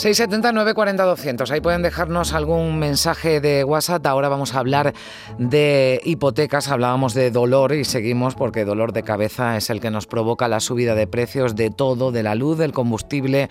679 0.00 0.72
40 0.72 1.04
200. 1.04 1.50
Ahí 1.50 1.60
pueden 1.60 1.82
dejarnos 1.82 2.32
algún 2.32 2.78
mensaje 2.78 3.42
de 3.42 3.64
WhatsApp. 3.64 4.06
Ahora 4.06 4.30
vamos 4.30 4.54
a 4.54 4.60
hablar 4.60 4.94
de 5.36 6.00
hipotecas. 6.06 6.68
Hablábamos 6.68 7.12
de 7.12 7.30
dolor 7.30 7.74
y 7.74 7.84
seguimos 7.84 8.34
porque 8.34 8.64
dolor 8.64 8.94
de 8.94 9.02
cabeza 9.02 9.58
es 9.58 9.68
el 9.68 9.78
que 9.78 9.90
nos 9.90 10.06
provoca 10.06 10.48
la 10.48 10.60
subida 10.60 10.94
de 10.94 11.06
precios 11.06 11.54
de 11.54 11.68
todo, 11.68 12.12
de 12.12 12.22
la 12.22 12.34
luz, 12.34 12.56
del 12.56 12.72
combustible, 12.72 13.50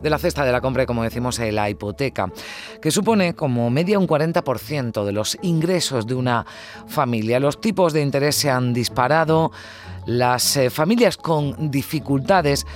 de 0.00 0.08
la 0.08 0.16
cesta 0.16 0.42
de 0.46 0.52
la 0.52 0.62
compra 0.62 0.84
y, 0.84 0.86
como 0.86 1.02
decimos, 1.02 1.36
de 1.36 1.52
la 1.52 1.68
hipoteca, 1.68 2.32
que 2.80 2.90
supone 2.90 3.34
como 3.34 3.68
media 3.68 3.98
un 3.98 4.08
40% 4.08 5.04
de 5.04 5.12
los 5.12 5.36
ingresos 5.42 6.06
de 6.06 6.14
una 6.14 6.46
familia. 6.86 7.38
Los 7.40 7.60
tipos 7.60 7.92
de 7.92 8.00
interés 8.00 8.36
se 8.36 8.48
han 8.48 8.72
disparado. 8.72 9.52
Las 10.06 10.56
eh, 10.56 10.70
familias 10.70 11.18
con 11.18 11.70
dificultades 11.70 12.66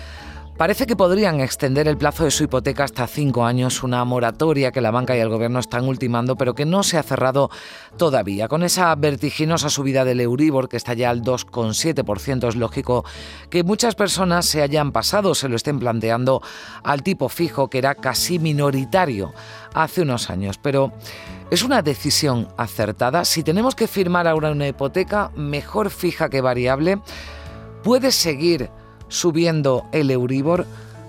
Parece 0.56 0.86
que 0.86 0.94
podrían 0.94 1.40
extender 1.40 1.88
el 1.88 1.96
plazo 1.96 2.22
de 2.22 2.30
su 2.30 2.44
hipoteca 2.44 2.84
hasta 2.84 3.08
cinco 3.08 3.44
años, 3.44 3.82
una 3.82 4.04
moratoria 4.04 4.70
que 4.70 4.80
la 4.80 4.92
banca 4.92 5.16
y 5.16 5.20
el 5.20 5.28
gobierno 5.28 5.58
están 5.58 5.84
ultimando, 5.84 6.36
pero 6.36 6.54
que 6.54 6.64
no 6.64 6.84
se 6.84 6.96
ha 6.96 7.02
cerrado 7.02 7.50
todavía. 7.96 8.46
Con 8.46 8.62
esa 8.62 8.94
vertiginosa 8.94 9.68
subida 9.68 10.04
del 10.04 10.20
Euribor, 10.20 10.68
que 10.68 10.76
está 10.76 10.94
ya 10.94 11.10
al 11.10 11.22
2,7%, 11.22 12.48
es 12.48 12.54
lógico 12.54 13.04
que 13.50 13.64
muchas 13.64 13.96
personas 13.96 14.46
se 14.46 14.62
hayan 14.62 14.92
pasado, 14.92 15.34
se 15.34 15.48
lo 15.48 15.56
estén 15.56 15.80
planteando 15.80 16.40
al 16.84 17.02
tipo 17.02 17.28
fijo, 17.28 17.68
que 17.68 17.78
era 17.78 17.96
casi 17.96 18.38
minoritario 18.38 19.34
hace 19.74 20.02
unos 20.02 20.30
años. 20.30 20.58
Pero 20.58 20.92
es 21.50 21.64
una 21.64 21.82
decisión 21.82 22.46
acertada. 22.56 23.24
Si 23.24 23.42
tenemos 23.42 23.74
que 23.74 23.88
firmar 23.88 24.28
ahora 24.28 24.52
una 24.52 24.68
hipoteca, 24.68 25.32
mejor 25.34 25.90
fija 25.90 26.28
que 26.28 26.40
variable, 26.40 27.00
puede 27.82 28.12
seguir 28.12 28.70
subiendo 29.08 29.86
el 29.92 30.10
Euribor? 30.10 30.66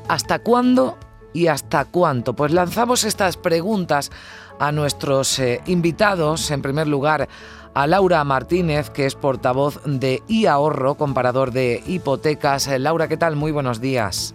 ¿Hasta 0.07 0.39
cuándo 0.39 0.97
y 1.33 1.47
hasta 1.47 1.85
cuánto? 1.85 2.33
Pues 2.33 2.51
lanzamos 2.51 3.03
estas 3.03 3.37
preguntas 3.37 4.11
a 4.59 4.71
nuestros 4.71 5.39
eh, 5.39 5.61
invitados. 5.65 6.51
En 6.51 6.61
primer 6.61 6.87
lugar, 6.87 7.27
a 7.73 7.87
Laura 7.87 8.23
Martínez, 8.23 8.89
que 8.89 9.05
es 9.05 9.15
portavoz 9.15 9.81
de 9.85 10.23
iAhorro, 10.27 10.95
comparador 10.95 11.51
de 11.51 11.83
hipotecas. 11.85 12.67
Eh, 12.67 12.79
Laura, 12.79 13.07
¿qué 13.07 13.17
tal? 13.17 13.35
Muy 13.35 13.51
buenos 13.51 13.81
días. 13.81 14.33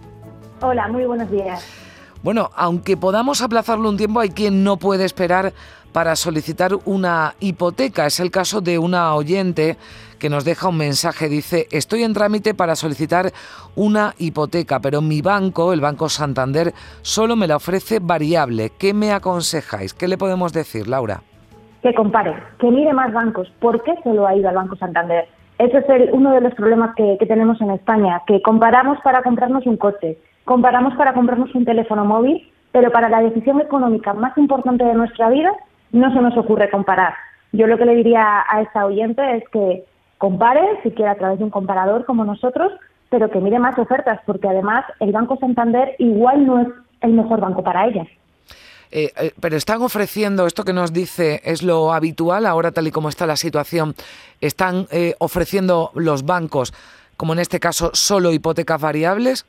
Hola, 0.61 0.87
muy 0.89 1.05
buenos 1.05 1.29
días. 1.31 1.65
Bueno, 2.23 2.51
aunque 2.55 2.97
podamos 2.97 3.41
aplazarlo 3.41 3.89
un 3.89 3.97
tiempo, 3.97 4.19
hay 4.19 4.29
quien 4.29 4.63
no 4.63 4.77
puede 4.77 5.05
esperar 5.05 5.53
para 5.91 6.15
solicitar 6.15 6.71
una 6.85 7.33
hipoteca. 7.39 8.05
Es 8.05 8.19
el 8.19 8.31
caso 8.31 8.61
de 8.61 8.77
una 8.77 9.13
oyente 9.15 9.77
que 10.19 10.29
nos 10.29 10.45
deja 10.45 10.69
un 10.69 10.77
mensaje. 10.77 11.29
Dice, 11.29 11.67
estoy 11.71 12.03
en 12.03 12.13
trámite 12.13 12.53
para 12.53 12.75
solicitar 12.75 13.31
una 13.75 14.13
hipoteca, 14.17 14.79
pero 14.79 15.01
mi 15.01 15.21
banco, 15.21 15.73
el 15.73 15.81
Banco 15.81 16.09
Santander, 16.09 16.73
solo 17.01 17.35
me 17.35 17.47
la 17.47 17.57
ofrece 17.57 17.99
variable. 17.99 18.71
¿Qué 18.77 18.93
me 18.93 19.11
aconsejáis? 19.11 19.93
¿Qué 19.93 20.07
le 20.07 20.17
podemos 20.17 20.53
decir, 20.53 20.87
Laura? 20.87 21.21
Que 21.81 21.93
compare, 21.95 22.35
que 22.59 22.69
mire 22.69 22.93
más 22.93 23.11
bancos. 23.11 23.51
¿Por 23.59 23.81
qué 23.83 23.95
solo 24.03 24.27
ha 24.27 24.35
ido 24.35 24.47
al 24.49 24.55
Banco 24.55 24.75
Santander? 24.75 25.27
Ese 25.57 25.79
es 25.79 25.89
el, 25.89 26.09
uno 26.11 26.31
de 26.31 26.41
los 26.41 26.53
problemas 26.53 26.95
que, 26.95 27.17
que 27.19 27.25
tenemos 27.25 27.59
en 27.61 27.71
España, 27.71 28.21
que 28.27 28.41
comparamos 28.41 28.99
para 29.03 29.23
comprarnos 29.23 29.65
un 29.65 29.77
coche, 29.77 30.17
comparamos 30.45 30.93
para 30.95 31.13
comprarnos 31.13 31.53
un 31.55 31.65
teléfono 31.65 32.05
móvil, 32.05 32.47
pero 32.71 32.91
para 32.91 33.09
la 33.09 33.21
decisión 33.21 33.59
económica 33.61 34.13
más 34.13 34.37
importante 34.37 34.83
de 34.83 34.93
nuestra 34.93 35.29
vida 35.29 35.51
no 35.91 36.13
se 36.13 36.21
nos 36.21 36.37
ocurre 36.37 36.69
comparar. 36.69 37.13
Yo 37.51 37.67
lo 37.67 37.77
que 37.77 37.85
le 37.85 37.95
diría 37.95 38.43
a 38.47 38.61
esta 38.61 38.85
oyente 38.85 39.37
es 39.37 39.43
que 39.49 39.83
compare, 40.17 40.61
si 40.83 40.91
quiere 40.91 41.11
a 41.11 41.17
través 41.17 41.39
de 41.39 41.45
un 41.45 41.49
comparador 41.49 42.05
como 42.05 42.23
nosotros, 42.23 42.71
pero 43.09 43.29
que 43.29 43.39
mire 43.39 43.59
más 43.59 43.77
ofertas, 43.77 44.19
porque 44.25 44.47
además 44.47 44.85
el 44.99 45.11
Banco 45.11 45.37
Santander 45.37 45.95
igual 45.99 46.45
no 46.45 46.61
es 46.61 46.67
el 47.01 47.13
mejor 47.13 47.41
banco 47.41 47.63
para 47.63 47.87
ellas. 47.87 48.07
Eh, 48.91 49.11
eh, 49.19 49.31
pero 49.39 49.55
están 49.55 49.81
ofreciendo, 49.81 50.45
esto 50.45 50.63
que 50.63 50.73
nos 50.73 50.91
dice 50.91 51.41
es 51.43 51.63
lo 51.63 51.93
habitual, 51.93 52.45
ahora 52.45 52.71
tal 52.71 52.87
y 52.87 52.91
como 52.91 53.09
está 53.09 53.25
la 53.25 53.37
situación, 53.37 53.95
están 54.41 54.87
eh, 54.91 55.15
ofreciendo 55.19 55.91
los 55.95 56.25
bancos, 56.25 56.73
como 57.15 57.33
en 57.33 57.39
este 57.39 57.59
caso, 57.59 57.91
solo 57.93 58.33
hipotecas 58.33 58.81
variables. 58.81 59.45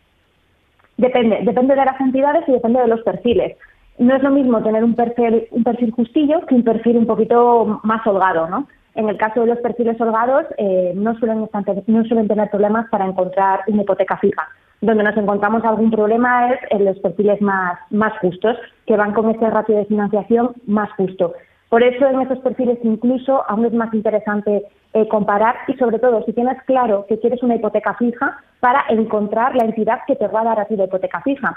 Depende, 0.96 1.40
depende 1.42 1.74
de 1.74 1.84
las 1.84 2.00
entidades 2.00 2.44
y 2.48 2.52
depende 2.52 2.80
de 2.80 2.86
los 2.86 3.00
perfiles. 3.02 3.56
No 4.02 4.16
es 4.16 4.22
lo 4.24 4.30
mismo 4.30 4.60
tener 4.64 4.82
un 4.82 4.96
perfil, 4.96 5.46
un 5.52 5.62
perfil 5.62 5.92
justillo 5.92 6.44
que 6.46 6.56
un 6.56 6.64
perfil 6.64 6.96
un 6.96 7.06
poquito 7.06 7.80
más 7.84 8.04
holgado, 8.04 8.48
¿no? 8.48 8.66
En 8.96 9.08
el 9.08 9.16
caso 9.16 9.42
de 9.42 9.46
los 9.46 9.58
perfiles 9.60 9.98
holgados, 10.00 10.44
eh, 10.58 10.92
no, 10.96 11.16
suelen, 11.20 11.48
no 11.86 12.04
suelen 12.04 12.26
tener 12.26 12.50
problemas 12.50 12.88
para 12.90 13.06
encontrar 13.06 13.60
una 13.68 13.82
hipoteca 13.82 14.16
fija. 14.16 14.48
Donde 14.80 15.04
nos 15.04 15.16
encontramos 15.16 15.64
algún 15.64 15.92
problema 15.92 16.52
es 16.52 16.58
en 16.70 16.84
los 16.84 16.98
perfiles 16.98 17.40
más, 17.40 17.78
más 17.90 18.12
justos, 18.18 18.56
que 18.88 18.96
van 18.96 19.12
con 19.12 19.30
ese 19.30 19.48
ratio 19.48 19.76
de 19.76 19.84
financiación 19.84 20.50
más 20.66 20.90
justo. 20.96 21.34
Por 21.68 21.84
eso 21.84 22.04
en 22.04 22.22
esos 22.22 22.40
perfiles 22.40 22.80
incluso 22.82 23.48
aún 23.48 23.66
es 23.66 23.72
más 23.72 23.94
interesante 23.94 24.64
eh, 24.94 25.06
comparar 25.06 25.54
y 25.68 25.74
sobre 25.74 26.00
todo 26.00 26.24
si 26.24 26.32
tienes 26.32 26.60
claro 26.64 27.06
que 27.08 27.20
quieres 27.20 27.40
una 27.44 27.54
hipoteca 27.54 27.94
fija 27.94 28.36
para 28.58 28.84
encontrar 28.88 29.54
la 29.54 29.64
entidad 29.64 30.00
que 30.08 30.16
te 30.16 30.26
va 30.26 30.40
a 30.40 30.44
dar 30.44 30.60
a 30.60 30.64
ti 30.64 30.74
la 30.74 30.86
hipoteca 30.86 31.20
fija. 31.20 31.56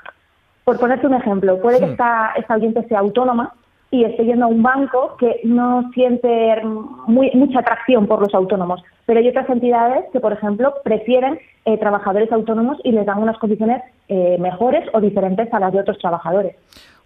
Por 0.65 0.79
ponerte 0.79 1.07
un 1.07 1.13
ejemplo, 1.13 1.61
puede 1.61 1.79
que 1.79 1.85
esta, 1.85 2.33
esta 2.35 2.55
oyente 2.55 2.85
sea 2.87 2.99
autónoma 2.99 3.53
y 3.91 4.03
estoy 4.03 4.25
yendo 4.25 4.45
a 4.45 4.49
un 4.49 4.63
banco 4.63 5.15
que 5.17 5.39
no 5.43 5.89
siente 5.93 6.61
muy, 7.07 7.31
mucha 7.33 7.59
atracción 7.59 8.07
por 8.07 8.19
los 8.19 8.33
autónomos. 8.33 8.83
Pero 9.05 9.19
hay 9.19 9.29
otras 9.29 9.47
entidades 9.49 10.05
que, 10.11 10.19
por 10.19 10.33
ejemplo, 10.33 10.73
prefieren 10.83 11.39
eh, 11.65 11.77
trabajadores 11.77 12.31
autónomos 12.31 12.77
y 12.83 12.91
les 12.91 13.05
dan 13.05 13.19
unas 13.19 13.37
condiciones 13.37 13.83
eh, 14.09 14.37
mejores 14.39 14.89
o 14.93 14.99
diferentes 14.99 15.53
a 15.53 15.59
las 15.59 15.71
de 15.71 15.79
otros 15.79 15.99
trabajadores. 15.99 16.55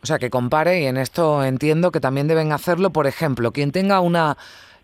O 0.01 0.05
sea, 0.05 0.17
que 0.17 0.29
compare 0.29 0.81
y 0.81 0.85
en 0.85 0.95
esto 0.95 1.43
entiendo 1.43 1.91
que 1.91 1.99
también 1.99 2.29
deben 2.29 2.53
hacerlo, 2.53 2.91
por 2.91 3.05
ejemplo, 3.05 3.51
quien 3.51 3.73
tenga 3.73 3.99
una 3.99 4.37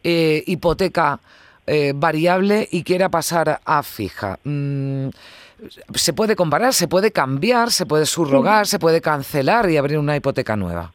eh, 0.03 0.44
hipoteca 0.46 1.19
variable 1.96 2.68
y 2.72 2.84
quiera 2.84 3.09
pasar 3.09 3.59
a 3.66 3.84
fija. 3.84 4.38
Mm, 4.44 5.09
se 5.94 6.14
puede 6.14 6.36
comparar, 6.36 6.74
se 6.74 6.88
puede 6.88 7.12
cambiar, 7.12 7.72
se 7.72 7.86
puede 7.86 8.06
subrogar, 8.06 8.68
se 8.68 8.80
puede 8.80 9.02
cancelar 9.02 9.70
y 9.70 9.78
abrir 9.78 9.98
una 9.98 10.16
hipoteca 10.16 10.56
nueva. 10.56 10.92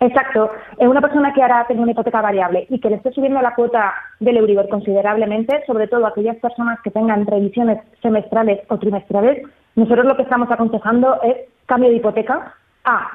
Exacto. 0.00 0.50
Es 0.78 0.88
una 0.88 1.00
persona 1.00 1.32
que 1.32 1.42
ahora 1.42 1.64
tiene 1.68 1.82
una 1.82 1.92
hipoteca 1.92 2.20
variable 2.20 2.66
y 2.68 2.80
que 2.80 2.90
le 2.90 2.96
esté 2.96 3.12
subiendo 3.12 3.40
la 3.40 3.54
cuota 3.54 3.94
del 4.18 4.36
Euribor 4.36 4.68
considerablemente, 4.68 5.62
sobre 5.64 5.86
todo 5.86 6.06
aquellas 6.06 6.36
personas 6.38 6.80
que 6.82 6.90
tengan 6.90 7.24
revisiones 7.24 7.78
semestrales 8.02 8.60
o 8.68 8.78
trimestrales, 8.78 9.46
nosotros 9.76 10.04
lo 10.04 10.16
que 10.16 10.22
estamos 10.22 10.50
aconsejando 10.50 11.22
es 11.22 11.36
cambio 11.66 11.88
de 11.90 11.96
hipoteca 11.96 12.52
a 12.84 13.08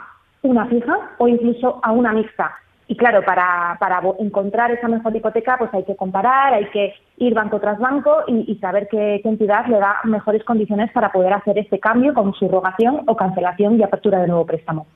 una 0.44 0.66
fija 0.68 0.98
o 1.18 1.28
incluso 1.28 1.82
a 1.84 1.92
una 1.92 2.14
mixta. 2.14 2.56
Y 2.90 2.96
claro, 2.96 3.22
para, 3.26 3.76
para 3.80 4.02
encontrar 4.20 4.72
esa 4.72 4.88
mejor 4.88 5.14
hipoteca, 5.14 5.58
pues 5.58 5.74
hay 5.74 5.84
que 5.84 5.96
comparar, 5.96 6.54
hay 6.54 6.70
que 6.70 6.94
ir 7.18 7.34
banco 7.34 7.60
tras 7.60 7.80
banco 7.80 8.24
y, 8.28 8.56
saber 8.62 8.88
qué, 8.90 9.22
entidad 9.26 9.68
le 9.68 9.78
da 9.78 9.98
mejores 10.06 10.44
condiciones 10.46 10.90
para 10.94 11.12
poder 11.12 11.34
hacer 11.34 11.58
este 11.58 11.80
cambio 11.80 12.14
con 12.14 12.34
subrogación 12.34 13.02
o 13.08 13.16
cancelación 13.18 13.78
y 13.78 13.84
apertura 13.84 14.22
de 14.22 14.28
nuevo 14.28 14.46
préstamo. 14.46 14.88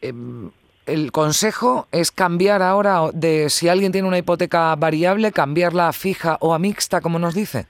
Em, 0.00 0.50
el 0.86 1.10
consejo 1.10 1.86
es 1.90 2.12
cambiar 2.12 2.62
ahora 2.62 3.10
de 3.12 3.50
si 3.50 3.68
alguien 3.68 3.90
tiene 3.90 4.06
una 4.06 4.18
hipoteca 4.18 4.74
variable, 4.76 5.32
cambiarla 5.32 5.88
a 5.88 5.92
fija 5.92 6.36
o 6.40 6.54
a 6.54 6.60
mixta, 6.60 7.00
como 7.00 7.18
nos 7.18 7.34
dice. 7.34 7.66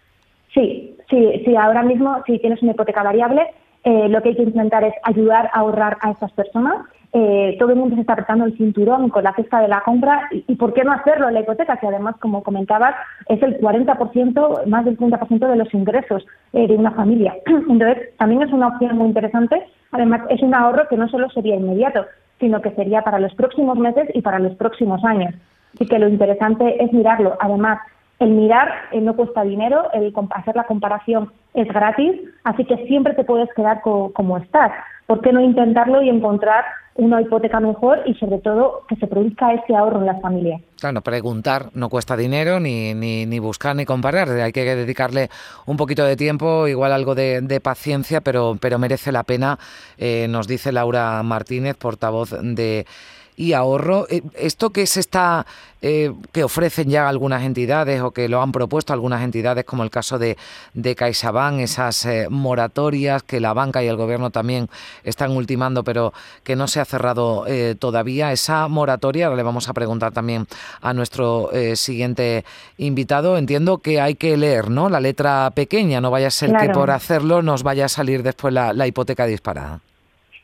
Sí, 0.53 0.97
sí, 1.09 1.43
sí. 1.47 1.56
Ahora 1.56 1.83
mismo, 1.83 2.22
si 2.27 2.39
tienes 2.39 2.60
una 2.62 2.72
hipoteca 2.72 3.03
variable, 3.03 3.43
eh, 3.84 4.09
lo 4.09 4.22
que 4.22 4.31
hay 4.31 4.37
que 4.37 4.43
intentar 4.43 4.84
es 4.84 4.94
ayudar 5.03 5.50
a 5.53 5.60
ahorrar 5.60 5.97
a 6.00 6.10
estas 6.10 6.33
personas. 6.33 6.87
Eh, 7.14 7.56
todo 7.58 7.70
el 7.70 7.76
mundo 7.76 7.94
se 7.94 8.00
está 8.00 8.14
apretando 8.14 8.47
el 8.47 8.56
cinturón 8.56 9.10
con 9.10 9.22
la 9.22 9.34
cesta 9.34 9.60
de 9.60 9.68
la 9.68 9.82
compra 9.82 10.28
y, 10.30 10.54
¿por 10.54 10.72
qué 10.72 10.82
no 10.82 10.92
hacerlo 10.92 11.28
en 11.28 11.34
la 11.34 11.41
hipoteca? 11.41 11.76
Que 11.76 11.86
además, 11.86 12.16
como 12.20 12.42
comentabas, 12.42 12.94
es 13.28 13.42
el 13.42 13.60
40%, 13.60 14.66
más 14.66 14.84
del 14.86 14.98
30% 14.98 15.47
de 15.47 15.56
los 15.56 15.74
ingresos 15.74 16.24
eh, 16.54 16.66
de 16.66 16.74
una 16.74 16.92
familia. 16.92 17.34
Entonces, 17.47 18.16
también 18.16 18.42
es 18.42 18.53
una 18.53 18.68
opción 18.68 18.97
muy 18.97 19.09
interesante. 19.09 19.62
Además, 19.91 20.22
es 20.30 20.41
un 20.41 20.54
ahorro 20.54 20.88
que 20.88 20.97
no 20.97 21.06
solo 21.09 21.28
sería 21.30 21.56
inmediato, 21.56 22.06
sino 22.41 22.62
que 22.62 22.70
sería 22.70 23.03
para 23.03 23.18
los 23.18 23.34
próximos 23.34 23.76
meses 23.78 24.08
y 24.15 24.22
para 24.22 24.38
los 24.38 24.54
próximos 24.54 25.04
años. 25.04 25.34
Así 25.74 25.86
que 25.86 25.98
lo 25.98 26.08
interesante 26.08 26.82
es 26.82 26.92
mirarlo. 26.94 27.36
Además, 27.41 27.78
el 28.20 28.30
mirar 28.30 28.72
eh, 28.92 29.00
no 29.03 29.16
cuesta 29.16 29.42
dinero, 29.42 29.91
el 29.92 30.15
hacer 30.30 30.56
la 30.56 30.65
comparación 30.65 31.30
es 31.53 31.68
gratis, 31.68 32.22
así 32.44 32.65
que 32.65 32.86
siempre 32.86 33.12
te 33.15 33.24
puedes 33.24 33.53
quedar 33.54 33.82
como 33.82 34.38
estás. 34.38 34.72
¿Por 35.07 35.21
qué 35.21 35.33
no 35.33 35.41
intentarlo 35.41 36.03
y 36.03 36.09
encontrar 36.09 36.65
una 36.95 37.22
hipoteca 37.22 37.59
mejor 37.59 38.03
y 38.07 38.15
sobre 38.15 38.39
todo 38.39 38.83
que 38.89 38.97
se 38.97 39.07
produzca 39.07 39.54
ese 39.54 39.75
ahorro 39.75 40.01
en 40.01 40.07
las 40.07 40.21
familias. 40.21 40.60
Claro, 40.78 41.01
preguntar 41.01 41.71
no 41.75 41.89
cuesta 41.89 42.16
dinero 42.16 42.60
ni, 42.60 42.93
ni, 42.93 43.25
ni, 43.25 43.39
buscar 43.39 43.75
ni 43.75 43.84
comparar, 43.87 44.28
hay 44.28 44.53
que 44.53 44.65
dedicarle 44.75 45.31
un 45.65 45.77
poquito 45.77 46.04
de 46.04 46.16
tiempo, 46.16 46.69
igual 46.69 46.93
algo 46.93 47.15
de, 47.15 47.60
paciencia, 47.63 48.21
pero, 48.21 48.57
pero 48.60 48.78
merece 48.78 49.13
la 49.13 49.22
pena, 49.22 49.59
eh, 49.97 50.27
nos 50.28 50.49
dice 50.49 50.72
Laura 50.72 51.22
Martínez, 51.22 51.77
portavoz 51.77 52.31
de 52.43 52.87
y 53.36 53.52
ahorro. 53.52 54.06
Eh, 54.10 54.22
¿Esto 54.34 54.70
que 54.70 54.86
se 54.86 55.00
está, 55.00 55.46
eh, 55.80 56.12
que 56.32 56.44
ofrecen 56.44 56.90
ya 56.90 57.08
algunas 57.08 57.42
entidades 57.42 58.00
o 58.02 58.10
que 58.10 58.28
lo 58.28 58.42
han 58.42 58.52
propuesto 58.52 58.92
algunas 58.92 59.22
entidades, 59.22 59.64
como 59.64 59.82
el 59.82 59.90
caso 59.90 60.18
de, 60.18 60.36
de 60.74 60.94
CaixaBank, 60.94 61.60
esas 61.60 62.04
eh, 62.04 62.26
moratorias 62.30 63.22
que 63.22 63.40
la 63.40 63.52
banca 63.52 63.82
y 63.82 63.88
el 63.88 63.96
gobierno 63.96 64.30
también 64.30 64.68
están 65.04 65.32
ultimando, 65.32 65.84
pero 65.84 66.12
que 66.44 66.56
no 66.56 66.68
se 66.68 66.80
ha 66.80 66.84
cerrado 66.84 67.44
todavía? 67.78 68.32
Esa 68.32 68.68
moratoria, 68.68 69.26
ahora 69.26 69.36
le 69.36 69.42
vamos 69.42 69.68
a 69.68 69.72
preguntar 69.72 70.12
también 70.12 70.46
a 70.80 70.92
nuestro 70.94 71.50
siguiente 71.74 72.44
invitado, 72.78 73.36
entiendo 73.36 73.78
que 73.78 74.00
hay 74.00 74.14
que 74.14 74.36
leer, 74.36 74.70
¿no? 74.70 74.88
La 74.88 75.00
letra 75.00 75.50
pequeña, 75.54 76.00
no 76.00 76.10
vaya 76.10 76.28
a 76.28 76.30
ser 76.30 76.52
que 76.56 76.70
por 76.70 76.90
hacerlo 76.90 77.42
nos 77.42 77.62
vaya 77.62 77.86
a 77.86 77.88
salir 77.88 78.22
después 78.22 78.54
la 78.54 78.86
hipoteca 78.86 79.26
disparada. 79.26 79.80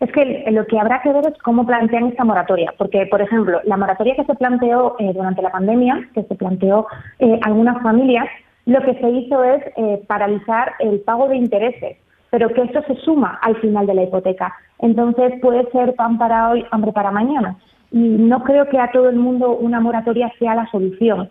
Es 0.01 0.13
que 0.13 0.45
lo 0.53 0.65
que 0.67 0.79
habrá 0.79 1.03
que 1.03 1.13
ver 1.13 1.27
es 1.27 1.37
cómo 1.43 1.67
plantean 1.67 2.07
esta 2.07 2.25
moratoria, 2.25 2.73
porque, 2.79 3.07
por 3.07 3.21
ejemplo, 3.21 3.61
la 3.65 3.77
moratoria 3.77 4.15
que 4.15 4.25
se 4.25 4.35
planteó 4.37 4.95
eh, 5.01 5.13
durante 5.13 5.43
la 5.43 5.51
pandemia, 5.51 6.09
que 6.15 6.23
se 6.23 6.37
planteó 6.37 6.87
eh, 7.19 7.41
algunas 7.43 7.83
familias, 7.83 8.29
lo 8.67 8.81
que 8.83 8.95
se 8.95 9.11
hizo 9.11 9.43
es 9.43 9.63
eh, 9.77 10.01
paralizar 10.07 10.75
el 10.79 11.01
pago 11.01 11.29
de 11.29 11.37
intereses, 11.37 11.97
pero 12.31 12.49
que 12.51 12.63
eso 12.63 12.81
se 12.83 12.95
suma 12.97 13.41
al 13.43 13.57
final 13.57 13.87
de 13.87 13.95
la 13.95 14.05
hipoteca. 14.05 14.55
Entonces 14.79 15.33
puede 15.41 15.69
ser 15.73 15.95
pan 15.97 16.17
para 16.17 16.51
hoy, 16.51 16.65
hambre 16.71 16.93
para 16.93 17.11
mañana. 17.11 17.57
Y 17.91 17.99
no 17.99 18.45
creo 18.45 18.69
que 18.69 18.79
a 18.79 18.93
todo 18.93 19.09
el 19.09 19.17
mundo 19.17 19.51
una 19.51 19.81
moratoria 19.81 20.31
sea 20.39 20.55
la 20.55 20.71
solución. 20.71 21.31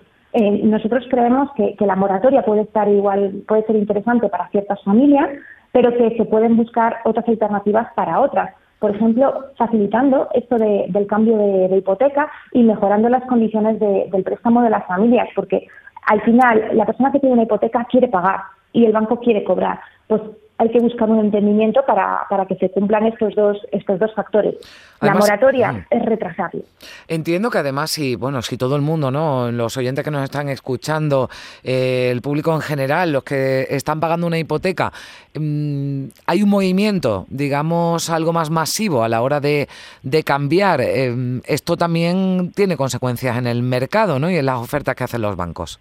nosotros 0.64 1.06
creemos 1.10 1.50
que, 1.56 1.76
que 1.76 1.86
la 1.86 1.96
moratoria 1.96 2.44
puede 2.44 2.62
estar 2.62 2.90
igual, 2.90 3.44
puede 3.48 3.64
ser 3.68 3.76
interesante 3.76 4.28
para 4.28 4.50
ciertas 4.50 4.84
familias, 4.84 5.30
pero 5.78 5.96
que 5.96 6.18
se 6.18 6.26
pueden 6.26 6.58
buscar 6.58 7.02
otras 7.06 7.28
alternativas 7.28 7.94
para 7.94 8.20
otras. 8.20 8.50
Por 8.80 8.96
ejemplo, 8.96 9.46
facilitando 9.58 10.28
esto 10.34 10.56
del 10.58 11.06
cambio 11.06 11.38
de, 11.38 11.78
hipoteca 11.78 12.32
y 12.52 12.64
mejorando 12.64 13.10
las 13.10 13.24
condiciones 13.26 13.80
del 13.80 14.24
préstamo 14.24 14.64
de 14.64 14.72
las 14.72 14.88
familias, 14.88 15.30
porque 15.36 15.68
al 16.08 16.20
final 16.22 16.70
la 16.74 16.88
persona 16.88 17.12
que 17.12 17.20
tiene 17.20 17.34
una 17.34 17.44
hipoteca 17.44 17.86
quiere 17.92 18.08
pagar 18.08 18.40
y 18.74 18.86
el 18.86 18.92
banco 18.92 19.20
quiere 19.20 19.44
cobrar. 19.44 19.80
Pues 20.08 20.20
hay 20.60 20.70
que 20.70 20.80
buscar 20.80 21.10
un 21.10 21.20
entendimiento 21.20 21.84
para, 21.86 22.26
para 22.30 22.46
que 22.46 22.56
se 22.56 22.70
cumplan 22.72 23.06
estos 23.06 23.36
dos, 23.36 23.58
estos 23.72 24.00
dos 24.00 24.14
factores. 24.16 24.56
la 25.02 25.14
moratoria 25.14 25.72
mm. 25.72 25.86
es 25.92 26.06
retrasarlo. 26.06 26.62
Entiendo 27.08 27.52
que 27.52 27.60
además, 27.60 27.92
si, 27.92 28.16
bueno, 28.16 28.42
si 28.42 28.58
todo 28.58 28.76
el 28.76 28.82
mundo, 28.82 29.12
¿no? 29.12 29.52
los 29.52 29.78
oyentes 29.78 30.04
que 30.04 30.10
nos 30.10 30.24
están 30.24 30.50
escuchando, 30.50 31.30
eh, 31.64 32.10
el 32.12 32.22
público 32.22 32.54
en 32.54 32.62
general, 32.62 33.12
los 33.12 33.24
que 33.24 33.68
están 33.70 34.00
pagando 34.00 34.26
una 34.26 34.40
hipoteca, 34.40 34.92
mm, 35.36 36.06
hay 36.26 36.42
un 36.42 36.50
movimiento, 36.50 37.26
digamos, 37.30 38.10
algo 38.10 38.34
más 38.34 38.50
masivo 38.50 39.04
a 39.04 39.10
la 39.10 39.22
hora 39.22 39.40
de, 39.40 39.68
de 40.02 40.24
cambiar. 40.24 40.82
Eh, 40.82 41.40
esto 41.46 41.78
también 41.78 42.52
tiene 42.56 42.78
consecuencias 42.78 43.38
en 43.38 43.46
el 43.46 43.62
mercado 43.62 44.18
¿no? 44.18 44.32
y 44.32 44.38
en 44.38 44.46
las 44.48 44.58
ofertas 44.58 44.96
que 44.96 45.04
hacen 45.04 45.22
los 45.22 45.36
bancos. 45.36 45.80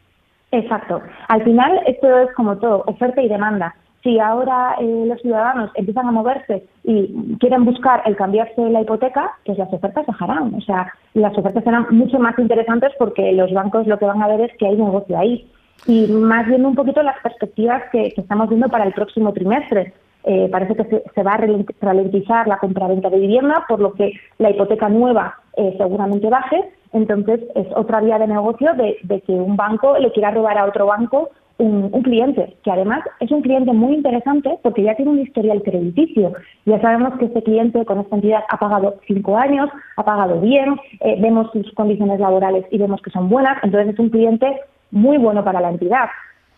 Exacto. 0.53 1.01
Al 1.29 1.43
final, 1.43 1.81
esto 1.87 2.19
es 2.19 2.33
como 2.35 2.57
todo, 2.59 2.85
oferta 2.87 3.23
y 3.23 3.29
demanda 3.29 3.75
si 4.03 4.21
ahora 4.21 4.77
eh, 4.81 5.05
los 5.07 5.21
ciudadanos 5.21 5.71
empiezan 5.75 6.07
a 6.07 6.13
moverse 6.13 6.65
y 6.85 7.37
quieren 7.41 7.65
buscar 7.65 8.03
el 8.07 8.17
cambiarse 8.17 8.71
la 8.71 8.83
hipoteca, 8.83 9.33
pues 9.45 9.59
las 9.59 9.73
ofertas 9.73 10.07
bajarán. 10.07 10.55
O 10.55 10.61
sea, 10.61 10.93
las 11.15 11.37
ofertas 11.37 11.65
serán 11.65 11.87
mucho 11.91 12.19
más 12.19 12.39
interesantes 12.39 12.93
porque 12.99 13.33
los 13.33 13.53
bancos 13.53 13.87
lo 13.87 13.99
que 13.99 14.05
van 14.05 14.23
a 14.23 14.29
ver 14.29 14.43
es 14.43 14.57
que 14.59 14.67
hay 14.67 14.77
negocio 14.77 15.19
ahí. 15.19 15.51
Y 15.87 16.07
más 16.07 16.47
bien 16.47 16.65
un 16.65 16.75
poquito 16.75 17.03
las 17.03 17.19
perspectivas 17.21 17.83
que, 17.91 18.15
estamos 18.17 18.49
viendo 18.49 18.69
para 18.69 18.85
el 18.85 18.93
próximo 18.93 19.33
trimestre. 19.33 19.93
Eh, 20.25 20.49
parece 20.51 20.75
que 20.75 21.05
se, 21.15 21.23
va 21.23 21.35
a 21.35 21.47
ralentizar 21.81 22.49
la 22.49 22.59
compraventa 22.59 23.09
de 23.11 23.21
vivienda, 23.21 23.65
por 23.69 23.79
lo 23.79 23.93
que 23.93 24.13
la 24.39 24.51
hipoteca 24.51 24.89
nueva 24.89 25.37
eh, 25.57 25.75
seguramente 25.79 26.29
baje. 26.29 26.69
Entonces, 26.93 27.41
es 27.55 27.67
otra 27.77 28.01
vía 28.01 28.19
de 28.19 28.27
negocio 28.27 28.73
de, 28.75 28.97
de 29.03 29.21
que 29.21 29.33
un 29.33 29.57
banco 29.57 29.99
le 29.99 30.11
quiera 30.13 30.33
robar 30.33 30.59
a 30.59 30.65
otro 30.65 30.87
banco 30.87 31.31
un, 31.59 31.91
cliente, 32.03 32.57
que 32.63 32.71
además 32.71 33.01
es 33.21 33.31
un 33.31 33.43
cliente 33.43 33.73
muy 33.73 33.95
interesante 33.95 34.59
porque 34.63 34.83
ya 34.83 34.95
tiene 34.95 35.13
un 35.13 35.21
historial 35.21 35.63
crediticio. 35.63 36.33
Ya 36.67 36.81
sabemos 36.81 37.19
que 37.19 37.27
este 37.27 37.43
cliente 37.43 37.85
con 37.85 38.01
esta 38.01 38.17
entidad 38.17 38.41
ha 38.49 38.59
pagado 38.59 38.97
cinco 39.07 39.39
años, 39.39 39.71
ha 39.97 40.05
pagado 40.05 40.41
bien, 40.41 40.77
eh, 41.01 41.17
vemos 41.21 41.51
sus 41.53 41.73
condiciones 41.73 42.21
laborales 42.21 42.67
y 42.71 42.79
vemos 42.79 43.01
que 43.01 43.11
son 43.11 43.29
buenas, 43.29 43.63
entonces 43.63 43.95
es 43.95 43.99
un 43.99 44.11
cliente 44.11 44.61
muy 44.91 45.17
bueno 45.17 45.45
para 45.45 45.61
la 45.61 45.71
entidad. 45.71 46.09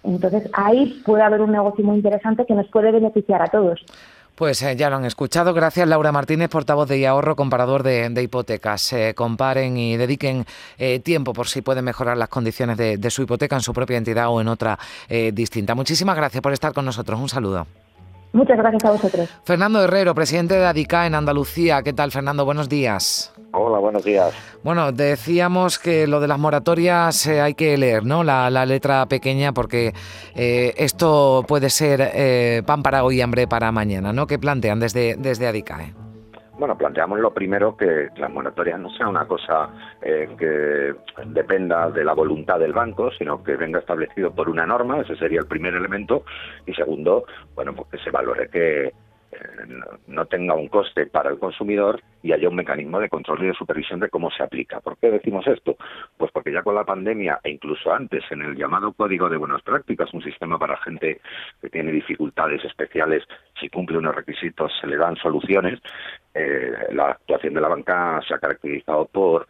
Entonces 0.05 0.49
ahí 0.53 1.01
puede 1.05 1.23
haber 1.23 1.43
un 1.43 1.53
negocio 1.53 1.85
muy 1.85 1.97
interesante 1.97 2.47
que 2.47 2.55
nos 2.55 2.69
puede 2.69 2.91
beneficiar 2.93 3.43
a 3.43 3.49
todos. 3.49 3.85
Pues 4.39 4.63
eh, 4.63 4.77
ya 4.77 4.89
lo 4.89 4.95
han 4.95 5.05
escuchado. 5.05 5.53
Gracias 5.53 5.89
Laura 5.89 6.13
Martínez, 6.13 6.49
portavoz 6.49 6.89
de 6.89 7.05
ahorro, 7.09 7.35
comparador 7.35 7.83
de, 7.83 8.23
hipotecas. 8.23 8.95
comparen 9.17 9.77
y 9.77 9.97
dediquen 9.97 10.47
eh, 10.79 11.01
tiempo 11.01 11.33
por 11.33 11.49
si 11.49 11.61
pueden 11.61 11.85
mejorar 11.85 12.17
las 12.17 12.29
condiciones 12.29 12.77
de, 12.77 13.11
su 13.11 13.23
hipoteca 13.23 13.57
en 13.57 13.63
su 13.63 13.75
propia 13.75 13.97
entidad 13.97 14.29
o 14.29 14.41
en 14.41 14.47
otra 14.47 14.79
eh, 15.09 15.33
distinta. 15.35 15.75
Muchísimas 15.75 16.15
gracias 16.15 16.41
por 16.41 16.53
estar 16.53 16.73
con 16.73 16.85
nosotros. 16.85 17.19
Un 17.19 17.29
saludo. 17.29 17.67
Muchas 18.33 18.59
gracias 18.59 18.85
a 18.85 18.91
vosotros. 18.91 19.29
Fernando 19.45 19.83
Herrero, 19.83 20.15
presidente 20.15 20.55
de 20.55 20.67
ADICA 20.67 21.07
en 21.07 21.15
Andalucía. 21.15 21.83
¿Qué 21.83 21.93
tal, 21.93 22.13
Fernando? 22.13 22.45
Buenos 22.45 22.69
días. 22.69 23.33
Hola, 23.53 23.79
buenos 23.79 24.05
días. 24.05 24.35
Bueno, 24.63 24.93
decíamos 24.93 25.79
que 25.79 26.07
lo 26.07 26.21
de 26.21 26.29
las 26.29 26.39
moratorias 26.39 27.27
eh, 27.27 27.41
hay 27.41 27.55
que 27.55 27.77
leer, 27.79 28.05
¿no? 28.05 28.23
La, 28.25 28.51
letra 28.67 29.07
pequeña 29.07 29.53
porque 29.53 29.95
eh, 30.35 30.75
esto 30.77 31.45
puede 31.49 31.71
ser 31.71 32.11
eh, 32.15 32.63
pan 32.67 32.83
para 32.83 33.05
hoy 33.05 33.17
y 33.19 33.21
hambre 33.23 33.49
para 33.49 33.73
mañana, 33.73 34.13
¿no? 34.13 34.27
¿Qué 34.27 34.39
plantean 34.39 34.81
desde, 34.81 35.17
desde 35.17 35.47
ADICAE? 35.47 36.08
Bueno, 36.59 36.77
planteamos 36.77 37.21
lo 37.21 37.33
primero 37.33 37.77
que 37.77 38.09
las 38.17 38.31
moratorias 38.31 38.81
no 38.81 38.91
sea 38.91 39.07
una 39.09 39.27
cosa 39.27 39.71
que 40.01 40.93
dependa 41.27 41.91
de 41.91 42.05
la 42.05 42.15
voluntad 42.15 42.59
del 42.59 42.73
banco, 42.73 43.13
sino 43.13 43.45
que 43.45 43.57
venga 43.57 43.79
establecido 43.79 44.35
por 44.35 44.49
una 44.49 44.67
norma, 44.67 45.01
ese 45.01 45.15
sería 45.17 45.41
el 45.41 45.47
primer 45.47 45.75
elemento, 45.75 46.25
y 46.67 46.75
segundo, 46.75 47.25
bueno, 47.55 47.75
pues 47.75 47.89
que 47.91 47.99
se 47.99 48.11
valore 48.11 48.49
que 48.49 48.93
no 50.07 50.27
tenga 50.27 50.55
un 50.55 50.69
coste 50.69 51.07
para 51.07 51.31
el 51.31 51.39
consumidor 51.39 52.03
y 52.23 52.33
haya 52.33 52.49
un 52.49 52.57
mecanismo 52.57 53.01
de 53.01 53.09
control 53.09 53.45
y 53.45 53.47
de 53.49 53.55
supervisión 53.55 54.01
de 54.01 54.09
cómo 54.09 54.31
se 54.31 54.43
aplica. 54.43 54.81
¿Por 54.81 54.99
qué 54.99 55.11
decimos 55.11 55.47
esto? 55.47 55.77
Pues 56.17 56.33
porque 56.33 56.53
ya 56.53 56.63
con 56.63 56.75
la 56.75 56.85
pandemia 56.85 57.41
e 57.43 57.51
incluso 57.51 57.93
antes 57.93 58.25
en 58.31 58.43
el 58.43 58.57
llamado 58.57 58.93
Código 58.93 59.29
de 59.29 59.37
Buenas 59.37 59.63
Prácticas, 59.63 60.13
un 60.13 60.23
sistema 60.23 60.59
para 60.59 60.77
gente 60.79 61.21
que 61.61 61.71
tiene 61.71 61.93
dificultades 61.93 62.65
especiales, 62.65 63.25
si 63.61 63.69
cumple 63.69 63.99
unos 63.99 64.15
requisitos 64.15 64.73
se 64.81 64.87
le 64.87 64.97
dan 64.97 65.17
soluciones, 65.17 65.81
eh, 66.35 66.73
la 66.93 67.11
actuación 67.11 67.55
de 67.55 67.61
la 67.61 67.69
banca 67.69 68.21
se 68.27 68.35
ha 68.35 68.39
caracterizado 68.39 69.07
por 69.07 69.47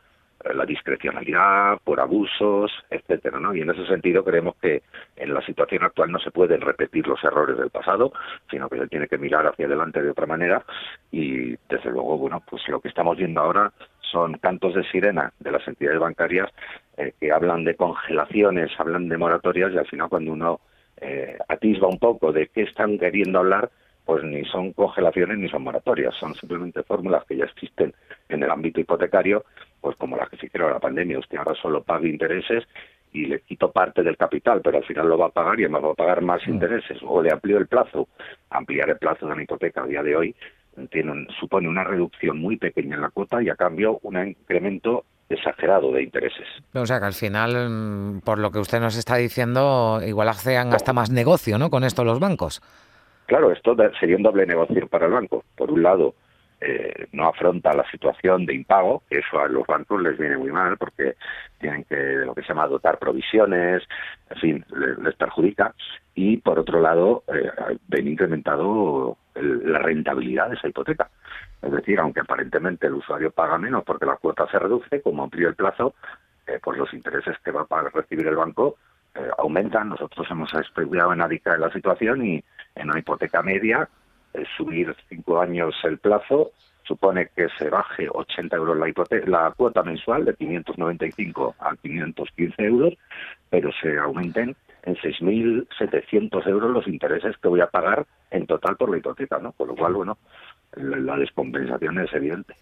la 0.55 0.65
discrecionalidad, 0.65 1.79
por 1.83 2.01
abusos, 2.01 2.71
etcétera, 2.91 3.41
¿no? 3.41 3.55
Y 3.55 3.61
en 3.61 3.71
ese 3.71 3.87
sentido 3.87 4.25
creemos 4.25 4.55
que 4.57 4.83
en 5.17 5.35
la 5.35 5.43
situación 5.43 5.83
actual 5.83 6.13
no 6.13 6.21
se 6.21 6.31
pueden 6.31 6.61
repetir 6.61 7.07
los 7.07 7.23
errores 7.25 7.59
del 7.59 7.71
pasado, 7.71 8.13
sino 8.51 8.69
que 8.69 8.79
se 8.79 8.87
tiene 8.87 9.09
que 9.09 9.19
mirar 9.19 9.47
hacia 9.47 9.67
adelante 9.67 10.03
de 10.03 10.11
otra 10.11 10.27
manera 10.27 10.65
y 11.11 11.57
desde 11.69 11.91
luego, 11.91 12.19
bueno, 12.19 12.43
pues 12.49 12.63
lo 12.69 12.81
que 12.81 12.89
estamos 12.89 13.17
viendo 13.17 13.41
ahora 13.41 13.73
son 14.01 14.35
cantos 14.35 14.75
de 14.75 14.85
sirena 14.85 15.33
de 15.41 15.51
las 15.51 15.67
entidades 15.67 16.01
bancarias 16.01 16.51
eh, 16.97 17.13
que 17.21 17.33
hablan 17.33 17.65
de 17.65 17.75
congelaciones, 17.75 18.71
hablan 18.79 19.09
de 19.09 19.19
moratorias 19.19 19.73
y 19.73 19.79
al 19.79 19.87
final 19.87 20.09
cuando 20.09 20.33
uno 20.33 20.61
eh, 21.01 21.37
atisba 21.49 21.89
un 21.89 21.99
poco 21.99 22.33
de 22.33 22.49
qué 22.49 22.63
están 22.63 22.99
queriendo 22.99 23.41
hablar, 23.41 23.71
pues 24.05 24.25
ni 24.25 24.43
son 24.47 24.73
congelaciones 24.73 25.39
ni 25.39 25.49
son 25.49 25.63
moratorias, 25.63 26.15
son 26.15 26.35
simplemente 26.35 26.83
fórmulas 26.83 27.25
que 27.27 27.37
ya 27.37 27.45
existen 27.45 27.93
en 28.29 28.43
el 28.43 28.51
ámbito 28.51 28.81
hipotecario, 28.81 29.45
pues 29.81 29.97
como 29.97 30.17
las 30.17 30.29
que 30.29 30.37
se 30.37 30.47
hicieron 30.47 30.73
la 30.73 30.81
pandemia, 30.81 31.19
usted 31.19 31.39
ahora 31.39 31.55
solo 31.61 31.83
paga 31.83 32.07
intereses 32.07 32.65
y 33.13 33.27
le 33.27 33.41
quito 33.41 33.71
parte 33.71 34.03
del 34.03 34.17
capital, 34.17 34.61
pero 34.63 34.79
al 34.79 34.85
final 34.85 35.09
lo 35.09 35.19
va 35.19 35.27
a 35.27 35.31
pagar 35.31 35.59
y 35.59 35.65
además 35.65 35.85
va 35.85 35.93
a 35.93 35.95
pagar 35.95 36.23
más 36.23 36.47
mm. 36.47 36.51
intereses, 36.51 36.99
o 37.03 37.23
le 37.23 37.33
amplío 37.33 37.59
el 37.59 37.67
plazo. 37.67 38.09
Ampliar 38.51 38.91
el 38.91 38.99
plazo 38.99 39.27
de 39.27 39.33
una 39.33 39.43
hipoteca 39.43 39.83
a 39.83 39.87
día 39.87 40.03
de 40.03 40.17
hoy 40.17 40.35
tiene 40.91 41.27
supone 41.41 41.69
una 41.69 41.85
reducción 41.85 42.39
muy 42.39 42.57
pequeña 42.57 42.97
en 42.97 43.03
la 43.03 43.11
cuota 43.11 43.43
y 43.43 43.49
a 43.49 43.57
cambio 43.57 43.99
un 44.03 44.17
incremento 44.29 45.05
exagerado 45.29 45.93
de 45.93 46.03
intereses. 46.03 46.47
O 46.73 46.87
sea 46.87 47.01
que 47.01 47.07
al 47.07 47.13
final, 47.13 47.69
mm, 47.69 48.21
por 48.21 48.39
lo 48.39 48.51
que 48.51 48.59
usted 48.59 48.81
nos 48.81 48.97
está 48.97 49.17
diciendo, 49.17 50.01
igual 50.07 50.29
hacen 50.29 50.73
hasta 50.73 50.93
más 50.93 51.11
negocio, 51.11 51.59
¿no? 51.59 51.71
Con 51.71 51.85
esto 51.85 52.05
los 52.05 52.21
bancos. 52.21 52.63
Claro, 53.27 53.53
esto 53.53 53.77
sería 54.01 54.17
un 54.17 54.23
doble 54.23 54.47
negocio 54.47 54.87
para 54.87 55.07
el 55.07 55.13
banco. 55.13 55.45
Por 55.55 55.71
un 55.71 55.83
lado, 55.83 56.15
eh, 56.61 57.07
no 57.13 57.29
afronta 57.29 57.73
la 57.73 57.89
situación 57.91 58.45
de 58.47 58.55
impago, 58.55 59.03
que 59.09 59.19
eso 59.19 59.39
a 59.39 59.49
los 59.49 59.67
bancos 59.67 60.03
les 60.03 60.19
viene 60.19 60.37
muy 60.37 60.51
mal 60.51 60.77
porque 60.77 61.15
tienen 61.59 61.85
que, 61.85 61.95
de 61.95 62.27
lo 62.27 62.35
que 62.35 62.43
se 62.43 62.49
llama, 62.49 62.67
dotar 62.67 62.99
provisiones, 62.99 63.83
en 64.31 64.41
fin, 64.41 64.65
les, 65.03 65.15
perjudica. 65.17 65.75
Y 66.15 66.39
por 66.39 66.59
otro 66.59 66.81
lado, 66.81 67.23
eh, 67.29 67.51
ven 67.87 68.09
incrementado 68.09 69.17
la 69.35 69.79
rentabilidad 69.79 70.49
de 70.49 70.57
esa 70.57 70.69
hipoteca. 70.69 71.11
Es 71.63 71.73
decir, 71.73 71.99
aunque 72.01 72.21
aparentemente 72.21 72.87
el 72.87 72.95
usuario 72.95 73.31
paga 73.31 73.59
menos 73.59 73.85
porque 73.85 74.07
la 74.07 74.17
cuota 74.17 74.47
se 74.51 74.59
reduce, 74.59 75.01
como 75.03 75.25
amplía 75.25 75.49
el 75.49 75.55
plazo, 75.55 75.95
eh, 76.47 76.59
pues 76.63 76.79
los 76.79 76.93
intereses 76.95 77.37
que 77.45 77.51
va 77.51 77.67
a 77.69 77.83
recibir 77.91 78.27
el 78.27 78.37
banco 78.37 78.77
eh, 79.15 79.29
aumentan. 79.39 79.91
Nosotros 79.91 80.27
hemos 80.31 80.53
estudiado 80.55 81.13
en 81.13 81.21
ADICA 81.21 81.57
la 81.59 81.73
situación 81.73 82.25
y 82.25 82.45
en 82.75 82.91
una 82.91 82.99
hipoteca 82.99 83.43
media, 83.43 83.89
subir 84.57 84.95
cinco 85.09 85.41
años 85.41 85.75
el 85.85 85.99
plazo 85.99 86.53
supone 86.85 87.29
que 87.37 87.49
se 87.59 87.69
baje 87.69 88.09
80 88.11 88.57
euros 88.57 88.77
la, 88.79 88.93
la 89.27 89.51
cuota 89.53 89.83
mensual 89.83 90.25
de 90.25 90.35
595 90.35 91.55
a 91.59 91.77
515 91.77 92.63
euros, 92.65 92.95
pero 93.51 93.71
se 93.83 93.99
aumenten 93.99 94.57
en 94.85 94.97
6.700 94.97 96.47
euros 96.49 96.71
los 96.71 96.89
intereses 96.89 97.37
que 97.37 97.49
voy 97.49 97.61
a 97.61 97.67
pagar 97.67 98.07
en 98.31 98.47
total 98.47 98.77
por 98.77 98.91
la 98.91 98.97
hipoteca, 98.97 99.39
¿no? 99.39 99.53
Por 99.53 99.69
lo 99.69 99.77
cual, 99.77 99.95
bueno, 99.95 100.19
la 100.77 101.17
descompensación 101.17 101.99
es 101.99 102.13
evidente. 102.15 102.55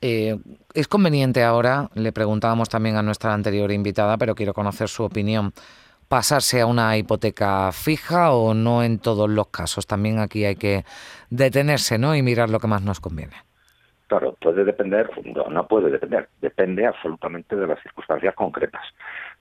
Eh, 0.00 0.36
¿Es 0.74 0.88
conveniente 0.88 1.44
ahora, 1.44 1.88
le 1.94 2.12
preguntábamos 2.12 2.68
también 2.68 2.96
a 2.96 3.02
nuestra 3.02 3.32
anterior 3.32 3.70
invitada, 3.70 4.18
pero 4.18 4.34
quiero 4.34 4.52
conocer 4.52 4.88
su 4.88 5.04
opinión, 5.04 5.52
pasarse 6.14 6.60
a 6.60 6.66
una 6.66 6.96
hipoteca 6.96 7.72
fija 7.72 8.30
o 8.30 8.54
no 8.54 8.84
en 8.84 9.00
todos 9.00 9.28
los 9.28 9.48
casos? 9.48 9.84
También 9.84 10.20
aquí 10.20 10.44
hay 10.44 10.54
que 10.54 10.84
detenerse 11.28 11.98
¿no? 11.98 12.14
y 12.14 12.22
mirar 12.22 12.50
lo 12.50 12.60
que 12.60 12.68
más 12.68 12.82
nos 12.82 13.00
conviene. 13.00 13.34
Claro, 14.06 14.36
puede 14.40 14.64
depender, 14.64 15.10
no, 15.24 15.48
no 15.50 15.66
puede 15.66 15.90
depender, 15.90 16.28
depende 16.40 16.86
absolutamente 16.86 17.56
de 17.56 17.66
las 17.66 17.82
circunstancias 17.82 18.32
concretas. 18.36 18.84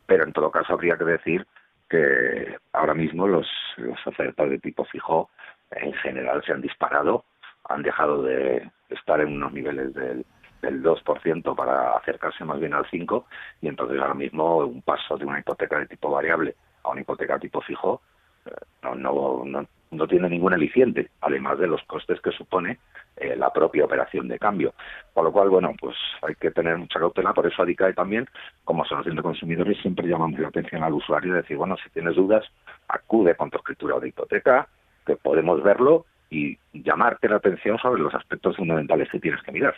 Pero 0.08 0.24
en 0.24 0.34
todo 0.34 0.50
caso 0.50 0.74
habría 0.74 0.98
que 0.98 1.03
decir 1.03 1.46
que 1.88 2.58
ahora 2.72 2.96
mismo 2.96 3.27
los, 3.27 3.46
las 3.77 4.08
ofertas 4.08 4.50
de 4.50 4.58
tipo 4.58 4.84
fijo 4.86 5.30
en 5.70 5.94
general 5.94 6.42
se 6.44 6.53
han 6.53 6.62
disparado, 6.62 7.24
han 7.70 7.84
dejado 7.84 8.24
de 8.24 8.68
estar 8.89 9.22
en 9.22 9.34
unos 9.34 9.53
niveles 9.53 9.94
del, 9.94 10.25
del 10.63 10.82
2% 10.82 11.55
para 11.55 11.91
acercarse 11.91 12.43
más 12.46 12.60
bien 12.60 12.74
al 12.74 12.86
5% 12.86 13.25
y 13.62 13.67
entonces 13.67 14.00
ahora 14.00 14.13
mismo 14.13 14.58
un 14.58 14.82
paso 14.82 15.17
de 15.17 15.25
una 15.25 15.39
hipoteca 15.39 15.77
de 15.77 15.88
tipo 15.88 16.10
variable 16.10 16.55
a 16.84 16.89
una 16.89 17.01
hipoteca 17.01 17.36
de 17.36 17.41
tipo 17.41 17.62
fijo 17.62 18.01
eh, 18.46 18.51
no, 18.82 18.96
no, 18.96 19.43
no, 19.46 19.67
no 19.91 20.08
tiene 20.08 20.29
ningún 20.29 20.53
aliciente, 20.53 21.10
además 21.22 21.60
de 21.60 21.67
los 21.67 21.82
costes 21.84 22.20
que 22.22 22.32
supone 22.32 22.79
eh, 23.15 23.36
la 23.36 23.51
propia 23.51 23.86
operación 23.86 24.27
de 24.27 24.39
cambio. 24.39 24.74
Por 25.13 25.24
lo 25.24 25.32
cual, 25.32 25.50
bueno, 25.50 25.74
pues 25.79 25.96
hay 26.22 26.36
que 26.36 26.51
tener 26.51 26.77
mucha 26.77 27.00
cautela, 27.00 27.34
por 27.34 27.46
eso 27.46 27.62
ADICAE 27.62 27.93
también, 27.93 28.27
como 28.63 28.84
asociación 28.84 29.15
de 29.15 29.22
consumidores, 29.22 29.77
siempre 29.82 30.08
llamamos 30.08 30.39
la 30.39 30.48
atención 30.48 30.84
al 30.84 30.93
usuario 30.93 31.34
y 31.34 31.38
decir, 31.38 31.58
bueno, 31.58 31.77
si 31.84 31.89
tienes 31.91 32.15
dudas, 32.15 32.43
acude 32.88 33.36
con 33.36 33.50
tu 33.50 33.58
escritura 33.58 34.00
de 34.00 34.10
hipoteca, 34.10 34.67
que 35.05 35.15
podemos 35.15 35.62
verlo 35.62 36.05
y 36.33 36.57
llamarte 36.73 37.29
la 37.29 37.35
atención 37.35 37.77
sobre 37.77 38.01
los 38.01 38.13
aspectos 38.15 38.57
fundamentales 38.57 39.07
que 39.11 39.19
tienes 39.19 39.41
que 39.43 39.51
mirar. 39.51 39.75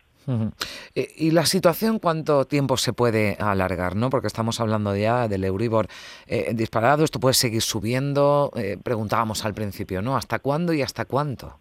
Eh, 0.95 1.07
¿Y 1.17 1.31
la 1.31 1.45
situación 1.45 1.99
cuánto 1.99 2.45
tiempo 2.45 2.77
se 2.77 2.93
puede 2.93 3.35
alargar? 3.39 3.95
¿no? 3.95 4.09
Porque 4.09 4.27
estamos 4.27 4.61
hablando 4.61 4.95
ya 4.95 5.27
del 5.27 5.43
Euribor 5.43 5.87
eh, 6.27 6.53
disparado, 6.53 7.03
esto 7.03 7.19
puede 7.19 7.33
seguir 7.33 7.61
subiendo. 7.61 8.51
Eh, 8.55 8.77
preguntábamos 8.81 9.45
al 9.45 9.53
principio, 9.53 10.01
¿no? 10.01 10.15
¿Hasta 10.15 10.39
cuándo 10.39 10.73
y 10.73 10.81
hasta 10.81 11.05
cuánto? 11.05 11.59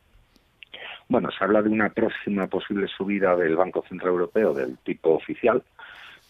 Bueno, 1.08 1.28
se 1.36 1.44
habla 1.44 1.60
de 1.60 1.68
una 1.68 1.90
próxima 1.90 2.46
posible 2.46 2.86
subida 2.88 3.36
del 3.36 3.56
Banco 3.56 3.84
Central 3.88 4.12
Europeo 4.12 4.54
del 4.54 4.78
tipo 4.78 5.10
oficial, 5.10 5.62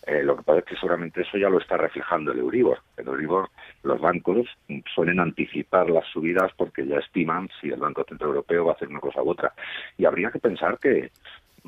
eh, 0.06 0.22
lo 0.22 0.36
que 0.36 0.42
pasa 0.42 0.58
es 0.58 0.64
que 0.66 0.76
seguramente 0.76 1.22
eso 1.22 1.38
ya 1.38 1.48
lo 1.48 1.58
está 1.58 1.76
reflejando 1.78 2.32
el 2.32 2.38
Euribor. 2.38 2.80
El 2.96 3.06
Euribor, 3.06 3.48
los 3.82 4.00
bancos 4.00 4.46
suelen 4.94 5.18
anticipar 5.18 5.88
las 5.88 6.06
subidas 6.08 6.52
porque 6.56 6.86
ya 6.86 6.98
estiman 6.98 7.48
si 7.60 7.70
el 7.70 7.80
Banco 7.80 8.04
Central 8.04 8.30
Europeo 8.30 8.66
va 8.66 8.72
a 8.72 8.74
hacer 8.74 8.88
una 8.88 9.00
cosa 9.00 9.22
u 9.22 9.30
otra. 9.30 9.54
Y 9.96 10.04
habría 10.04 10.30
que 10.30 10.40
pensar 10.40 10.78
que 10.78 11.10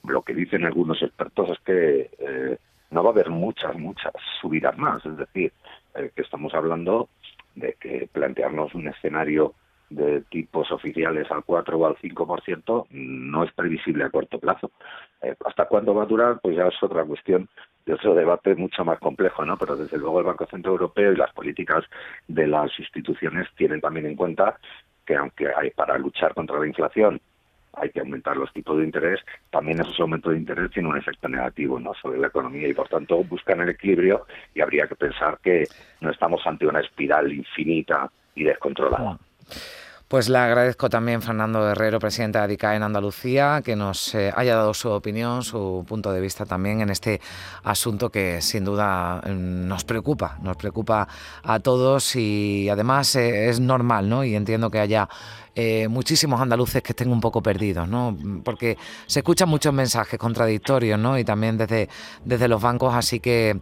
lo 0.06 0.20
que 0.22 0.34
dicen 0.34 0.66
algunos 0.66 1.02
expertos 1.02 1.50
es 1.50 1.58
que 1.60 2.10
eh, 2.18 2.58
no 2.90 3.02
va 3.02 3.10
a 3.10 3.12
haber 3.12 3.30
muchas, 3.30 3.74
muchas 3.76 4.12
subidas 4.40 4.76
más. 4.76 5.04
Es 5.06 5.16
decir, 5.16 5.52
eh, 5.94 6.10
que 6.14 6.22
estamos 6.22 6.52
hablando 6.52 7.08
de 7.54 7.74
que 7.80 8.06
plantearnos 8.12 8.74
un 8.74 8.88
escenario 8.88 9.54
de 9.88 10.20
tipos 10.22 10.70
oficiales 10.72 11.30
al 11.30 11.42
4 11.44 11.78
o 11.78 11.86
al 11.86 11.96
5% 11.96 12.86
no 12.90 13.44
es 13.44 13.52
previsible 13.52 14.04
a 14.04 14.10
corto 14.10 14.38
plazo. 14.38 14.72
¿Hasta 15.44 15.66
cuándo 15.66 15.94
va 15.94 16.02
a 16.02 16.06
durar? 16.06 16.40
Pues 16.42 16.56
ya 16.56 16.66
es 16.66 16.82
otra 16.82 17.04
cuestión 17.04 17.48
de 17.86 17.94
otro 17.94 18.14
debate 18.14 18.54
mucho 18.56 18.84
más 18.84 18.98
complejo, 18.98 19.44
¿no? 19.44 19.56
Pero 19.56 19.76
desde 19.76 19.96
luego 19.96 20.18
el 20.18 20.26
Banco 20.26 20.46
Central 20.46 20.72
Europeo 20.72 21.12
y 21.12 21.16
las 21.16 21.32
políticas 21.32 21.84
de 22.26 22.46
las 22.48 22.76
instituciones 22.78 23.48
tienen 23.56 23.80
también 23.80 24.06
en 24.06 24.16
cuenta 24.16 24.58
que 25.06 25.14
aunque 25.14 25.46
hay 25.56 25.70
para 25.70 25.96
luchar 25.96 26.34
contra 26.34 26.58
la 26.58 26.66
inflación 26.66 27.20
hay 27.76 27.90
que 27.90 28.00
aumentar 28.00 28.36
los 28.36 28.52
tipos 28.52 28.78
de 28.78 28.84
interés, 28.84 29.20
también 29.50 29.80
esos 29.80 30.00
aumentos 30.00 30.32
de 30.32 30.38
interés 30.38 30.70
tienen 30.70 30.90
un 30.90 30.98
efecto 30.98 31.28
negativo 31.28 31.78
¿no? 31.78 31.92
sobre 31.94 32.18
la 32.18 32.28
economía 32.28 32.66
y 32.66 32.74
por 32.74 32.88
tanto 32.88 33.22
buscan 33.22 33.60
el 33.60 33.68
equilibrio 33.68 34.26
y 34.54 34.62
habría 34.62 34.86
que 34.86 34.96
pensar 34.96 35.38
que 35.42 35.68
no 36.00 36.10
estamos 36.10 36.40
ante 36.46 36.66
una 36.66 36.80
espiral 36.80 37.30
infinita 37.30 38.10
y 38.34 38.44
descontrolada. 38.44 39.18
Pues 40.08 40.28
le 40.28 40.38
agradezco 40.38 40.88
también 40.88 41.20
Fernando 41.20 41.68
Herrero, 41.68 41.98
presidente 41.98 42.38
de 42.38 42.44
ADICA 42.44 42.76
en 42.76 42.84
Andalucía, 42.84 43.60
que 43.64 43.74
nos 43.74 44.14
eh, 44.14 44.32
haya 44.36 44.54
dado 44.54 44.72
su 44.72 44.88
opinión, 44.88 45.42
su 45.42 45.84
punto 45.88 46.12
de 46.12 46.20
vista 46.20 46.46
también 46.46 46.80
en 46.80 46.90
este 46.90 47.20
asunto 47.64 48.08
que 48.08 48.40
sin 48.40 48.64
duda 48.64 49.20
mm, 49.26 49.66
nos 49.66 49.82
preocupa, 49.82 50.38
nos 50.42 50.56
preocupa 50.56 51.08
a 51.42 51.58
todos 51.58 52.14
y 52.14 52.68
además 52.68 53.16
eh, 53.16 53.48
es 53.48 53.58
normal, 53.58 54.08
¿no? 54.08 54.22
Y 54.22 54.36
entiendo 54.36 54.70
que 54.70 54.78
haya 54.78 55.08
eh, 55.56 55.88
muchísimos 55.88 56.40
andaluces 56.40 56.84
que 56.84 56.92
estén 56.92 57.10
un 57.10 57.20
poco 57.20 57.42
perdidos, 57.42 57.88
¿no? 57.88 58.16
Porque 58.44 58.78
se 59.06 59.20
escuchan 59.20 59.48
muchos 59.48 59.74
mensajes 59.74 60.20
contradictorios, 60.20 61.00
¿no? 61.00 61.18
Y 61.18 61.24
también 61.24 61.58
desde, 61.58 61.88
desde 62.24 62.46
los 62.46 62.62
bancos, 62.62 62.94
así 62.94 63.18
que 63.18 63.60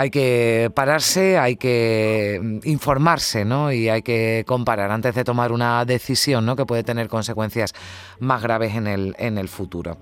hay 0.00 0.08
que 0.10 0.72
pararse, 0.74 1.36
hay 1.38 1.56
que 1.56 2.40
mm, 2.42 2.60
informarse 2.64 3.44
¿no? 3.44 3.70
y 3.70 3.90
hay 3.90 4.00
que 4.00 4.44
comparar 4.46 4.90
antes 4.90 5.14
de 5.14 5.24
tomar 5.24 5.52
una 5.52 5.84
decisión 5.84 6.46
¿no? 6.46 6.56
que 6.56 6.64
puede 6.64 6.82
tener 6.82 7.08
consecuencias 7.08 7.74
más 8.18 8.42
graves 8.42 8.74
en 8.76 8.86
el, 8.86 9.14
en 9.18 9.36
el 9.36 9.48
futuro. 9.48 9.98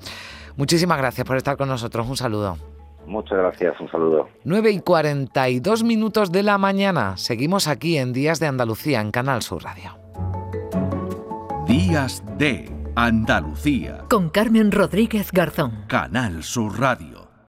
Muchísimas 0.57 0.99
gracias 0.99 1.27
por 1.27 1.37
estar 1.37 1.57
con 1.57 1.69
nosotros. 1.69 2.09
Un 2.09 2.17
saludo. 2.17 2.57
Muchas 3.07 3.39
gracias, 3.39 3.81
un 3.81 3.91
saludo. 3.91 4.29
9 4.45 4.71
y 4.71 4.81
42 4.81 5.83
minutos 5.83 6.31
de 6.31 6.45
la 6.45 6.59
mañana. 6.59 7.17
Seguimos 7.17 7.67
aquí 7.67 7.99
en 7.99 8.13
Días 8.13 8.39
de 8.39 8.47
Andalucía, 8.47 9.01
en 9.01 9.11
Canal 9.11 9.43
Sur 9.43 9.65
Radio. 9.65 9.99
Días 11.67 12.23
de 12.39 12.71
Andalucía. 12.95 14.05
Con 14.09 14.29
Carmen 14.31 14.71
Rodríguez 14.71 15.33
Garzón. 15.33 15.87
Canal 15.89 16.45
Sur 16.45 16.79
Radio. 16.79 17.18